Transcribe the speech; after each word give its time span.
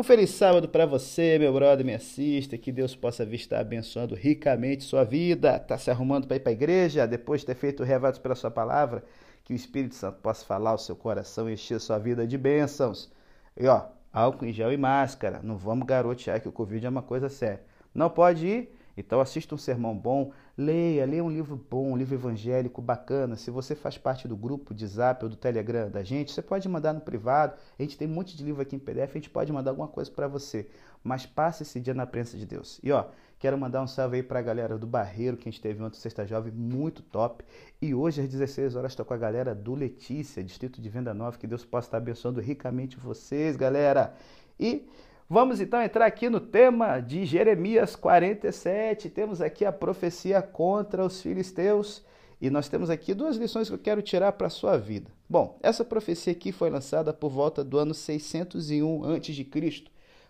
Um 0.00 0.02
feliz 0.02 0.30
sábado 0.30 0.66
para 0.66 0.86
você, 0.86 1.38
meu 1.38 1.52
brother, 1.52 1.84
me 1.84 1.92
assista, 1.92 2.56
que 2.56 2.72
Deus 2.72 2.96
possa 2.96 3.22
vir 3.22 3.36
estar 3.36 3.60
abençoando 3.60 4.14
ricamente 4.14 4.82
sua 4.82 5.04
vida. 5.04 5.58
Tá 5.58 5.76
se 5.76 5.90
arrumando 5.90 6.26
para 6.26 6.38
ir 6.38 6.40
para 6.40 6.52
a 6.52 6.54
igreja 6.54 7.06
depois 7.06 7.42
de 7.42 7.48
ter 7.48 7.54
feito 7.54 7.82
o 7.82 7.84
revados 7.84 8.18
pela 8.18 8.34
sua 8.34 8.50
palavra, 8.50 9.04
que 9.44 9.52
o 9.52 9.54
Espírito 9.54 9.94
Santo 9.94 10.18
possa 10.22 10.42
falar 10.42 10.70
ao 10.70 10.78
seu 10.78 10.96
coração 10.96 11.50
e 11.50 11.52
encher 11.52 11.78
sua 11.78 11.98
vida 11.98 12.26
de 12.26 12.38
bênçãos. 12.38 13.12
E 13.54 13.66
ó, 13.66 13.88
álcool 14.10 14.46
em 14.46 14.54
gel 14.54 14.72
e 14.72 14.78
máscara. 14.78 15.40
Não 15.42 15.58
vamos 15.58 15.86
garotear 15.86 16.40
que 16.40 16.48
o 16.48 16.52
Covid 16.52 16.86
é 16.86 16.88
uma 16.88 17.02
coisa 17.02 17.28
séria. 17.28 17.60
Não 17.94 18.08
pode 18.08 18.46
ir? 18.46 18.74
Então 18.96 19.20
assista 19.20 19.54
um 19.54 19.58
sermão 19.58 19.94
bom, 19.94 20.32
leia, 20.60 21.06
leia 21.06 21.24
um 21.24 21.30
livro 21.30 21.56
bom, 21.56 21.92
um 21.92 21.96
livro 21.96 22.14
evangélico 22.14 22.82
bacana. 22.82 23.34
Se 23.34 23.50
você 23.50 23.74
faz 23.74 23.96
parte 23.96 24.28
do 24.28 24.36
grupo 24.36 24.74
de 24.74 24.86
Zap 24.86 25.24
ou 25.24 25.30
do 25.30 25.36
Telegram 25.36 25.90
da 25.90 26.02
gente, 26.02 26.32
você 26.32 26.42
pode 26.42 26.68
mandar 26.68 26.92
no 26.92 27.00
privado. 27.00 27.54
A 27.78 27.82
gente 27.82 27.96
tem 27.96 28.06
um 28.06 28.12
monte 28.12 28.36
de 28.36 28.44
livro 28.44 28.60
aqui 28.60 28.76
em 28.76 28.78
PDF, 28.78 29.10
a 29.10 29.18
gente 29.18 29.30
pode 29.30 29.50
mandar 29.50 29.70
alguma 29.70 29.88
coisa 29.88 30.10
para 30.10 30.28
você. 30.28 30.68
Mas 31.02 31.24
passe 31.24 31.62
esse 31.62 31.80
dia 31.80 31.94
na 31.94 32.06
presença 32.06 32.36
de 32.36 32.44
Deus. 32.44 32.78
E 32.82 32.92
ó, 32.92 33.06
quero 33.38 33.56
mandar 33.56 33.82
um 33.82 33.86
salve 33.86 34.16
aí 34.16 34.22
para 34.22 34.38
a 34.38 34.42
galera 34.42 34.76
do 34.76 34.86
Barreiro, 34.86 35.38
que 35.38 35.48
a 35.48 35.50
gente 35.50 35.62
teve 35.62 35.82
ontem 35.82 35.98
Sexta 35.98 36.26
Jovem, 36.26 36.52
muito 36.52 37.02
top. 37.02 37.42
E 37.80 37.94
hoje 37.94 38.20
às 38.20 38.28
16 38.28 38.76
horas 38.76 38.92
estou 38.92 39.06
com 39.06 39.14
a 39.14 39.18
galera 39.18 39.54
do 39.54 39.74
Letícia, 39.74 40.44
Distrito 40.44 40.80
de 40.80 40.90
Venda 40.90 41.14
Nova. 41.14 41.38
Que 41.38 41.46
Deus 41.46 41.64
possa 41.64 41.88
estar 41.88 41.96
abençoando 41.96 42.38
ricamente 42.38 42.98
vocês, 42.98 43.56
galera. 43.56 44.14
E 44.58 44.86
Vamos 45.32 45.60
então 45.60 45.80
entrar 45.80 46.06
aqui 46.06 46.28
no 46.28 46.40
tema 46.40 46.98
de 46.98 47.24
Jeremias 47.24 47.94
47. 47.94 49.08
Temos 49.08 49.40
aqui 49.40 49.64
a 49.64 49.70
profecia 49.70 50.42
contra 50.42 51.04
os 51.04 51.22
filisteus 51.22 52.04
e 52.40 52.50
nós 52.50 52.68
temos 52.68 52.90
aqui 52.90 53.14
duas 53.14 53.36
lições 53.36 53.68
que 53.68 53.74
eu 53.76 53.78
quero 53.78 54.02
tirar 54.02 54.32
para 54.32 54.48
a 54.48 54.50
sua 54.50 54.76
vida. 54.76 55.08
Bom, 55.28 55.56
essa 55.62 55.84
profecia 55.84 56.32
aqui 56.32 56.50
foi 56.50 56.68
lançada 56.68 57.12
por 57.12 57.30
volta 57.30 57.62
do 57.62 57.78
ano 57.78 57.94
601 57.94 59.04
a.C. 59.04 59.84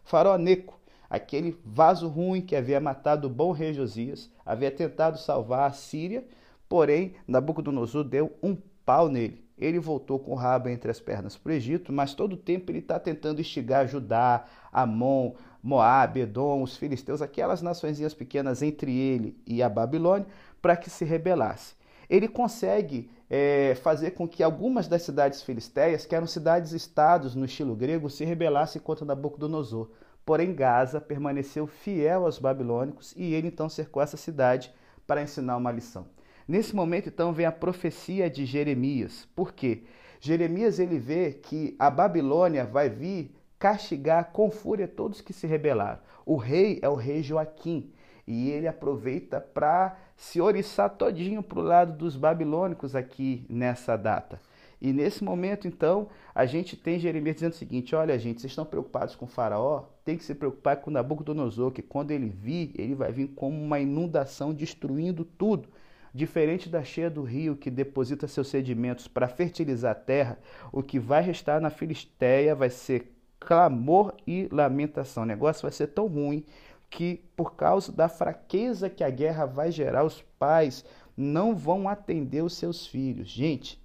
Faraó 0.04 0.36
Neco, 0.36 0.78
aquele 1.08 1.58
vaso 1.64 2.06
ruim 2.06 2.42
que 2.42 2.54
havia 2.54 2.78
matado 2.78 3.26
o 3.26 3.30
bom 3.30 3.52
rei 3.52 3.72
Josias, 3.72 4.30
havia 4.44 4.70
tentado 4.70 5.18
salvar 5.18 5.70
a 5.70 5.72
Síria, 5.72 6.26
porém 6.68 7.14
Nabucodonosor 7.26 8.04
deu 8.04 8.36
um 8.42 8.54
pau 8.84 9.08
nele 9.08 9.42
ele 9.60 9.78
voltou 9.78 10.18
com 10.18 10.32
o 10.32 10.36
rabo 10.36 10.68
entre 10.68 10.90
as 10.90 10.98
pernas 10.98 11.36
para 11.36 11.50
o 11.50 11.54
Egito, 11.54 11.92
mas 11.92 12.14
todo 12.14 12.32
o 12.32 12.36
tempo 12.36 12.70
ele 12.72 12.78
está 12.78 12.98
tentando 12.98 13.40
instigar 13.40 13.86
Judá, 13.86 14.44
Amon, 14.72 15.34
Moab, 15.62 16.18
Edom, 16.18 16.62
os 16.62 16.76
filisteus, 16.76 17.20
aquelas 17.20 17.60
nações 17.60 18.14
pequenas 18.14 18.62
entre 18.62 18.96
ele 18.96 19.36
e 19.46 19.62
a 19.62 19.68
Babilônia, 19.68 20.26
para 20.62 20.76
que 20.76 20.88
se 20.88 21.04
rebelasse. 21.04 21.74
Ele 22.08 22.26
consegue 22.26 23.10
é, 23.28 23.76
fazer 23.76 24.12
com 24.12 24.26
que 24.26 24.42
algumas 24.42 24.88
das 24.88 25.02
cidades 25.02 25.42
filisteias, 25.42 26.04
que 26.04 26.14
eram 26.14 26.26
cidades-estados 26.26 27.34
no 27.34 27.44
estilo 27.44 27.76
grego, 27.76 28.10
se 28.10 28.24
rebelassem 28.24 28.80
contra 28.82 29.04
Nabucodonosor. 29.04 29.90
Porém, 30.24 30.54
Gaza 30.54 31.00
permaneceu 31.00 31.66
fiel 31.66 32.24
aos 32.24 32.38
babilônicos 32.38 33.14
e 33.16 33.34
ele 33.34 33.48
então 33.48 33.68
cercou 33.68 34.02
essa 34.02 34.16
cidade 34.16 34.72
para 35.06 35.22
ensinar 35.22 35.56
uma 35.56 35.70
lição. 35.70 36.06
Nesse 36.50 36.74
momento, 36.74 37.08
então, 37.08 37.32
vem 37.32 37.46
a 37.46 37.52
profecia 37.52 38.28
de 38.28 38.44
Jeremias. 38.44 39.28
Por 39.36 39.52
quê? 39.52 39.84
Jeremias 40.18 40.80
ele 40.80 40.98
vê 40.98 41.30
que 41.30 41.76
a 41.78 41.88
Babilônia 41.88 42.64
vai 42.64 42.88
vir 42.88 43.32
castigar 43.56 44.32
com 44.32 44.50
fúria 44.50 44.88
todos 44.88 45.20
que 45.20 45.32
se 45.32 45.46
rebelaram. 45.46 46.00
O 46.26 46.34
rei 46.34 46.80
é 46.82 46.88
o 46.88 46.96
rei 46.96 47.22
Joaquim 47.22 47.92
e 48.26 48.50
ele 48.50 48.66
aproveita 48.66 49.40
para 49.40 49.96
se 50.16 50.40
oriçar 50.40 50.90
todinho 50.90 51.40
para 51.40 51.60
o 51.60 51.62
lado 51.62 51.96
dos 51.96 52.16
babilônicos 52.16 52.96
aqui 52.96 53.46
nessa 53.48 53.94
data. 53.94 54.40
E 54.82 54.92
nesse 54.92 55.22
momento, 55.22 55.68
então, 55.68 56.08
a 56.34 56.46
gente 56.46 56.76
tem 56.76 56.98
Jeremias 56.98 57.36
dizendo 57.36 57.52
o 57.52 57.56
seguinte: 57.56 57.94
olha, 57.94 58.18
gente, 58.18 58.40
vocês 58.40 58.50
estão 58.50 58.64
preocupados 58.64 59.14
com 59.14 59.24
o 59.24 59.28
Faraó? 59.28 59.84
Tem 60.04 60.16
que 60.16 60.24
se 60.24 60.34
preocupar 60.34 60.78
com 60.78 60.90
Nabucodonosor, 60.90 61.70
que 61.70 61.80
quando 61.80 62.10
ele 62.10 62.28
vir, 62.28 62.72
ele 62.74 62.96
vai 62.96 63.12
vir 63.12 63.28
como 63.36 63.56
uma 63.62 63.78
inundação, 63.78 64.52
destruindo 64.52 65.24
tudo. 65.24 65.68
Diferente 66.12 66.68
da 66.68 66.82
cheia 66.82 67.08
do 67.08 67.22
rio 67.22 67.56
que 67.56 67.70
deposita 67.70 68.26
seus 68.26 68.48
sedimentos 68.48 69.06
para 69.06 69.28
fertilizar 69.28 69.92
a 69.92 69.94
terra, 69.94 70.38
o 70.72 70.82
que 70.82 70.98
vai 70.98 71.22
restar 71.22 71.60
na 71.60 71.70
Filisteia 71.70 72.54
vai 72.54 72.70
ser 72.70 73.16
clamor 73.38 74.14
e 74.26 74.48
lamentação. 74.50 75.22
O 75.22 75.26
negócio 75.26 75.62
vai 75.62 75.72
ser 75.72 75.88
tão 75.88 76.06
ruim 76.06 76.44
que, 76.90 77.22
por 77.36 77.54
causa 77.54 77.92
da 77.92 78.08
fraqueza 78.08 78.90
que 78.90 79.04
a 79.04 79.10
guerra 79.10 79.46
vai 79.46 79.70
gerar, 79.70 80.04
os 80.04 80.20
pais 80.38 80.84
não 81.16 81.54
vão 81.54 81.88
atender 81.88 82.42
os 82.42 82.54
seus 82.54 82.86
filhos. 82.86 83.28
Gente, 83.28 83.80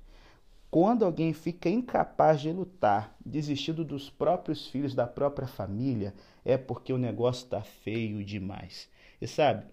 quando 0.71 1.05
alguém 1.05 1.31
fica 1.31 1.69
incapaz 1.69 2.41
de 2.41 2.51
lutar, 2.51 3.15
desistindo 3.23 3.85
dos 3.85 4.09
próprios 4.09 4.67
filhos, 4.67 4.95
da 4.95 5.07
própria 5.07 5.47
família, 5.47 6.13
é 6.43 6.57
porque 6.57 6.91
o 6.91 6.97
negócio 6.97 7.45
está 7.45 7.61
feio 7.61 8.23
demais. 8.25 8.89
E 9.21 9.27
sabe, 9.27 9.65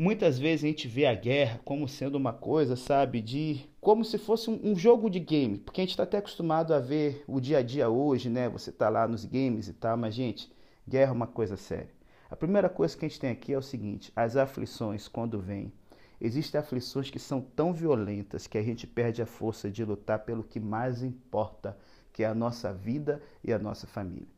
Muitas 0.00 0.38
vezes 0.38 0.62
a 0.62 0.68
gente 0.68 0.86
vê 0.86 1.06
a 1.06 1.14
guerra 1.14 1.60
como 1.64 1.88
sendo 1.88 2.14
uma 2.14 2.32
coisa, 2.32 2.76
sabe, 2.76 3.20
de 3.20 3.68
como 3.80 4.04
se 4.04 4.16
fosse 4.16 4.48
um, 4.48 4.76
jogo 4.76 5.10
de 5.10 5.18
game, 5.18 5.58
porque 5.58 5.80
a 5.80 5.82
gente 5.82 5.90
está 5.90 6.04
até 6.04 6.18
acostumado 6.18 6.72
a 6.72 6.78
ver 6.78 7.24
o 7.26 7.40
dia 7.40 7.58
a 7.58 7.62
dia 7.62 7.88
hoje, 7.88 8.30
né? 8.30 8.48
Você 8.48 8.70
está 8.70 8.88
lá 8.88 9.08
nos 9.08 9.24
games 9.24 9.66
e 9.66 9.72
tal, 9.72 9.96
mas 9.96 10.14
gente, 10.14 10.52
guerra 10.86 11.10
é 11.10 11.12
uma 11.12 11.26
coisa 11.26 11.56
séria. 11.56 11.90
A 12.30 12.36
primeira 12.36 12.68
coisa 12.68 12.96
que 12.96 13.04
a 13.04 13.08
gente 13.08 13.18
tem 13.18 13.30
aqui 13.30 13.52
é 13.52 13.58
o 13.58 13.62
seguinte: 13.62 14.12
as 14.14 14.36
aflições 14.36 15.08
quando 15.08 15.40
vêm, 15.40 15.72
existem 16.20 16.60
aflições 16.60 17.10
que 17.10 17.18
são 17.18 17.40
tão 17.40 17.72
violentas 17.72 18.46
que 18.46 18.56
a 18.56 18.62
gente 18.62 18.86
perde 18.86 19.20
a 19.20 19.26
força 19.26 19.68
de 19.68 19.84
lutar 19.84 20.20
pelo 20.20 20.44
que 20.44 20.60
mais 20.60 21.02
importa, 21.02 21.76
que 22.12 22.22
é 22.22 22.26
a 22.28 22.34
nossa 22.36 22.72
vida 22.72 23.20
e 23.42 23.52
a 23.52 23.58
nossa 23.58 23.84
família. 23.84 24.28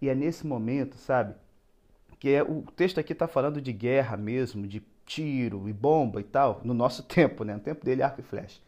E 0.00 0.08
é 0.08 0.14
nesse 0.14 0.46
momento, 0.46 0.96
sabe, 0.96 1.34
que 2.18 2.30
é, 2.30 2.42
o 2.42 2.62
texto 2.62 2.98
aqui 2.98 3.12
está 3.12 3.28
falando 3.28 3.60
de 3.60 3.70
guerra 3.70 4.16
mesmo, 4.16 4.66
de 4.66 4.93
tiro 5.04 5.68
e 5.68 5.72
bomba 5.72 6.20
e 6.20 6.24
tal, 6.24 6.60
no 6.64 6.74
nosso 6.74 7.02
tempo, 7.06 7.44
né? 7.44 7.54
no 7.54 7.60
tempo 7.60 7.84
dele, 7.84 8.02
arco 8.02 8.20
e 8.20 8.24
flecha. 8.24 8.60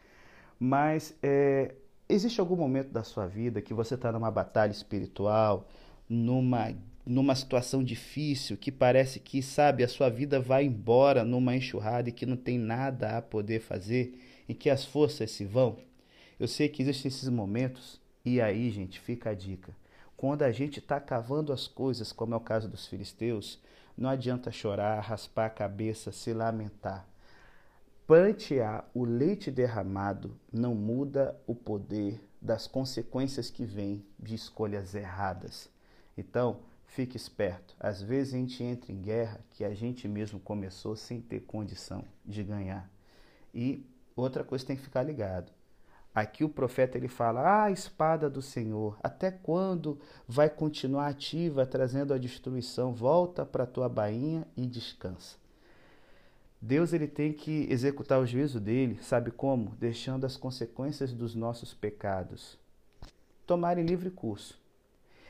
Mas 0.58 1.14
é, 1.22 1.74
existe 2.08 2.40
algum 2.40 2.56
momento 2.56 2.90
da 2.90 3.02
sua 3.02 3.26
vida 3.26 3.60
que 3.60 3.74
você 3.74 3.94
está 3.94 4.12
numa 4.12 4.30
batalha 4.30 4.70
espiritual, 4.70 5.68
numa, 6.08 6.72
numa 7.04 7.34
situação 7.34 7.82
difícil, 7.82 8.56
que 8.56 8.72
parece 8.72 9.20
que, 9.20 9.42
sabe, 9.42 9.84
a 9.84 9.88
sua 9.88 10.08
vida 10.08 10.40
vai 10.40 10.64
embora 10.64 11.24
numa 11.24 11.54
enxurrada 11.54 12.08
e 12.08 12.12
que 12.12 12.26
não 12.26 12.36
tem 12.36 12.58
nada 12.58 13.18
a 13.18 13.22
poder 13.22 13.60
fazer, 13.60 14.18
e 14.48 14.54
que 14.54 14.70
as 14.70 14.84
forças 14.84 15.30
se 15.30 15.44
vão? 15.44 15.76
Eu 16.38 16.46
sei 16.46 16.68
que 16.68 16.82
existem 16.82 17.08
esses 17.08 17.28
momentos, 17.28 18.00
e 18.24 18.40
aí, 18.40 18.70
gente, 18.70 19.00
fica 19.00 19.30
a 19.30 19.34
dica. 19.34 19.72
Quando 20.16 20.42
a 20.42 20.50
gente 20.50 20.78
está 20.78 20.98
cavando 20.98 21.52
as 21.52 21.66
coisas, 21.68 22.12
como 22.12 22.34
é 22.34 22.36
o 22.36 22.40
caso 22.40 22.68
dos 22.68 22.86
filisteus, 22.86 23.60
não 23.96 24.08
adianta 24.08 24.50
chorar, 24.50 25.00
raspar 25.00 25.46
a 25.46 25.50
cabeça, 25.50 26.12
se 26.12 26.32
lamentar. 26.32 27.06
Plantear 28.06 28.88
o 28.94 29.04
leite 29.04 29.50
derramado 29.50 30.38
não 30.52 30.74
muda 30.74 31.36
o 31.46 31.54
poder 31.54 32.20
das 32.40 32.66
consequências 32.66 33.50
que 33.50 33.64
vêm 33.64 34.06
de 34.18 34.34
escolhas 34.34 34.94
erradas. 34.94 35.68
Então, 36.16 36.60
fique 36.86 37.16
esperto. 37.16 37.74
Às 37.78 38.00
vezes 38.00 38.34
a 38.34 38.36
gente 38.36 38.62
entra 38.62 38.92
em 38.92 39.02
guerra 39.02 39.40
que 39.50 39.64
a 39.64 39.74
gente 39.74 40.06
mesmo 40.06 40.38
começou 40.38 40.94
sem 40.94 41.20
ter 41.20 41.40
condição 41.40 42.04
de 42.24 42.42
ganhar. 42.42 42.88
E 43.52 43.84
outra 44.14 44.44
coisa 44.44 44.64
tem 44.64 44.76
que 44.76 44.82
ficar 44.82 45.02
ligado. 45.02 45.50
Aqui 46.16 46.42
o 46.42 46.48
profeta 46.48 46.96
ele 46.96 47.08
fala: 47.08 47.64
"Ah, 47.64 47.70
espada 47.70 48.30
do 48.30 48.40
Senhor, 48.40 48.96
até 49.02 49.30
quando 49.30 50.00
vai 50.26 50.48
continuar 50.48 51.08
ativa 51.08 51.66
trazendo 51.66 52.14
a 52.14 52.18
destruição? 52.18 52.94
Volta 52.94 53.44
para 53.44 53.64
a 53.64 53.66
tua 53.66 53.86
bainha 53.86 54.46
e 54.56 54.64
descansa." 54.66 55.36
Deus 56.58 56.94
ele 56.94 57.06
tem 57.06 57.34
que 57.34 57.66
executar 57.70 58.18
o 58.18 58.24
juízo 58.24 58.58
dele, 58.58 58.98
sabe 59.02 59.30
como? 59.30 59.74
Deixando 59.78 60.24
as 60.24 60.38
consequências 60.38 61.12
dos 61.12 61.34
nossos 61.34 61.74
pecados 61.74 62.58
tomarem 63.46 63.84
livre 63.84 64.08
curso. 64.08 64.58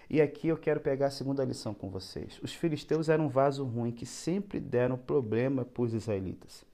E 0.09 0.23
aqui 0.23 0.47
eu 0.47 0.57
quero 0.57 0.79
pegar 0.79 1.09
a 1.09 1.11
segunda 1.11 1.45
lição 1.45 1.75
com 1.75 1.91
vocês. 1.91 2.39
Os 2.41 2.53
filisteus 2.55 3.09
eram 3.09 3.27
um 3.27 3.29
vaso 3.29 3.65
ruim 3.65 3.91
que 3.91 4.07
sempre 4.07 4.61
deram 4.61 4.97
problema 4.97 5.65
para 5.65 5.83
os 5.83 5.93
israelitas. 5.93 6.65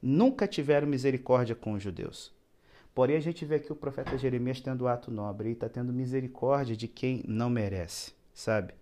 Nunca 0.00 0.48
tiveram 0.48 0.88
misericórdia 0.88 1.54
com 1.54 1.74
os 1.74 1.82
judeus. 1.82 2.39
Porém, 2.94 3.16
a 3.16 3.20
gente 3.20 3.44
vê 3.44 3.56
aqui 3.56 3.72
o 3.72 3.76
profeta 3.76 4.18
Jeremias 4.18 4.60
tendo 4.60 4.88
ato 4.88 5.10
nobre 5.10 5.50
e 5.50 5.52
está 5.52 5.68
tendo 5.68 5.92
misericórdia 5.92 6.76
de 6.76 6.88
quem 6.88 7.22
não 7.26 7.48
merece, 7.48 8.12
sabe? 8.34 8.74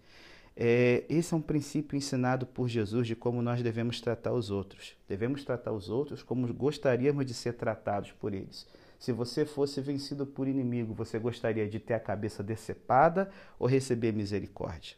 É, 0.57 1.05
esse 1.09 1.33
é 1.33 1.37
um 1.37 1.41
princípio 1.41 1.97
ensinado 1.97 2.45
por 2.45 2.69
Jesus 2.69 3.07
de 3.07 3.15
como 3.15 3.41
nós 3.41 3.63
devemos 3.63 4.01
tratar 4.01 4.33
os 4.33 4.51
outros. 4.51 4.97
Devemos 5.07 5.45
tratar 5.45 5.73
os 5.73 5.89
outros 5.89 6.23
como 6.23 6.53
gostaríamos 6.53 7.25
de 7.25 7.33
ser 7.33 7.53
tratados 7.53 8.11
por 8.13 8.35
eles. 8.35 8.67
Se 8.99 9.13
você 9.13 9.45
fosse 9.45 9.81
vencido 9.81 10.27
por 10.27 10.49
inimigo, 10.49 10.93
você 10.93 11.17
gostaria 11.17 11.69
de 11.69 11.79
ter 11.79 11.95
a 11.95 12.01
cabeça 12.01 12.43
decepada 12.43 13.31
ou 13.57 13.69
receber 13.69 14.13
misericórdia? 14.13 14.97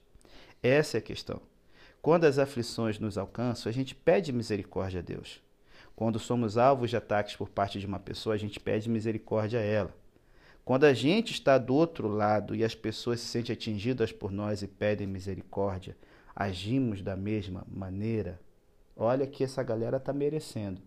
Essa 0.62 0.97
é 0.97 0.99
a 0.99 1.03
questão. 1.03 1.43
Quando 2.01 2.25
as 2.25 2.39
aflições 2.39 2.99
nos 2.99 3.19
alcançam, 3.19 3.69
a 3.69 3.73
gente 3.73 3.95
pede 3.95 4.33
misericórdia 4.33 5.01
a 5.01 5.03
Deus. 5.03 5.43
Quando 6.00 6.19
somos 6.19 6.56
alvos 6.56 6.88
de 6.88 6.97
ataques 6.97 7.37
por 7.37 7.50
parte 7.50 7.79
de 7.79 7.85
uma 7.85 7.99
pessoa, 7.99 8.35
a 8.35 8.38
gente 8.38 8.58
pede 8.58 8.88
misericórdia 8.88 9.61
a 9.61 9.62
ela. 9.62 9.94
Quando 10.64 10.85
a 10.85 10.94
gente 10.94 11.35
está 11.35 11.58
do 11.58 11.75
outro 11.75 12.08
lado 12.08 12.55
e 12.55 12.64
as 12.64 12.75
pessoas 12.75 13.20
se 13.20 13.26
sentem 13.26 13.52
atingidas 13.52 14.11
por 14.11 14.32
nós 14.32 14.62
e 14.62 14.67
pedem 14.67 15.06
misericórdia, 15.06 15.94
agimos 16.35 17.02
da 17.02 17.14
mesma 17.14 17.67
maneira? 17.70 18.41
Olha 18.97 19.26
que 19.26 19.44
essa 19.44 19.62
galera 19.62 19.99
está 19.99 20.11
merecendo. 20.11 20.81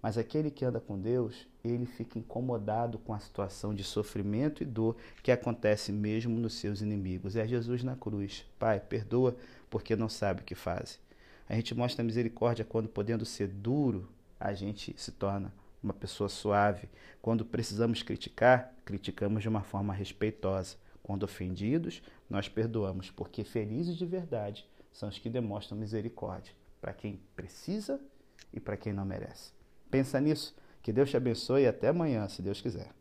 Mas 0.00 0.16
aquele 0.16 0.48
que 0.48 0.64
anda 0.64 0.78
com 0.78 0.96
Deus, 0.96 1.44
ele 1.64 1.84
fica 1.84 2.16
incomodado 2.16 3.00
com 3.00 3.12
a 3.12 3.18
situação 3.18 3.74
de 3.74 3.82
sofrimento 3.82 4.62
e 4.62 4.64
dor 4.64 4.94
que 5.24 5.32
acontece 5.32 5.90
mesmo 5.90 6.38
nos 6.38 6.54
seus 6.54 6.80
inimigos. 6.80 7.34
É 7.34 7.48
Jesus 7.48 7.82
na 7.82 7.96
cruz. 7.96 8.46
Pai, 8.60 8.78
perdoa 8.78 9.34
porque 9.68 9.96
não 9.96 10.08
sabe 10.08 10.42
o 10.42 10.44
que 10.44 10.54
faz. 10.54 11.00
A 11.48 11.56
gente 11.56 11.74
mostra 11.74 12.04
misericórdia 12.04 12.64
quando, 12.64 12.88
podendo 12.88 13.24
ser 13.24 13.48
duro, 13.48 14.08
a 14.42 14.52
gente 14.54 14.92
se 14.96 15.12
torna 15.12 15.54
uma 15.80 15.92
pessoa 15.92 16.28
suave. 16.28 16.88
Quando 17.20 17.44
precisamos 17.44 18.02
criticar, 18.02 18.74
criticamos 18.84 19.42
de 19.42 19.48
uma 19.48 19.62
forma 19.62 19.94
respeitosa. 19.94 20.76
Quando 21.00 21.22
ofendidos, 21.22 22.02
nós 22.28 22.48
perdoamos, 22.48 23.10
porque 23.10 23.44
felizes 23.44 23.96
de 23.96 24.04
verdade 24.04 24.68
são 24.92 25.08
os 25.08 25.18
que 25.18 25.30
demonstram 25.30 25.78
misericórdia 25.78 26.52
para 26.80 26.92
quem 26.92 27.20
precisa 27.36 28.00
e 28.52 28.58
para 28.58 28.76
quem 28.76 28.92
não 28.92 29.04
merece. 29.04 29.52
Pensa 29.90 30.20
nisso. 30.20 30.54
Que 30.82 30.92
Deus 30.92 31.10
te 31.10 31.16
abençoe 31.16 31.62
e 31.62 31.68
até 31.68 31.88
amanhã, 31.88 32.28
se 32.28 32.42
Deus 32.42 32.60
quiser. 32.60 32.92